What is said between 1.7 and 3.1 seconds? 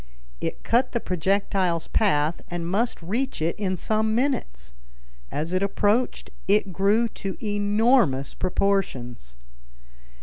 path and must